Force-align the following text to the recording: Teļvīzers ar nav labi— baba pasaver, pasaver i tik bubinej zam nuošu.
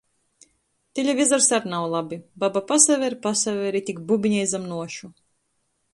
Teļvīzers 0.99 1.49
ar 1.57 1.67
nav 1.73 1.85
labi— 1.95 2.19
baba 2.45 2.65
pasaver, 2.71 3.19
pasaver 3.29 3.81
i 3.81 3.85
tik 3.91 4.03
bubinej 4.13 4.51
zam 4.55 4.69
nuošu. 4.73 5.13